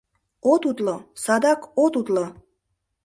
-От 0.51 0.63
утло, 0.69 0.95
садак 1.23 1.59
от 1.83 1.93
утло! 1.99 2.25